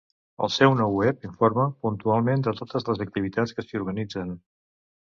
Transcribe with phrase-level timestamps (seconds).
[0.45, 4.39] El seu nou web informa puntualment de totes les activitats que s'hi organitzen.